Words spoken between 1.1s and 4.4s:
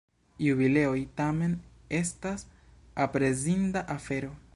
tamen, estas aprezinda afero.